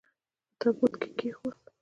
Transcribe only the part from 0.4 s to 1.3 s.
په تابوت کې یې